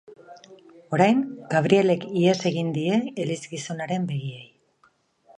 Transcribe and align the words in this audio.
Orain, 0.97 1.19
Gabriellek 1.51 2.07
ihes 2.21 2.35
egin 2.51 2.71
die 2.77 2.97
elizgizonaren 3.25 4.09
begiei. 4.13 4.47